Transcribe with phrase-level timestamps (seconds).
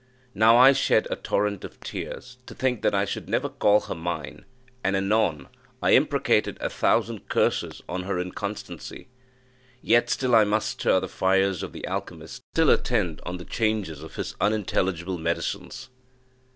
[0.33, 3.93] Now I shed a torrent of tears, to think that I should never call her
[3.93, 4.45] mine;
[4.83, 5.47] and, anon,
[5.79, 9.09] I imprecated a thousand curses on her inconstancy.
[9.79, 14.01] Yet, still I must stir the fires of the alchymist, still attend on the changes
[14.01, 15.89] of his unintelligible medicines.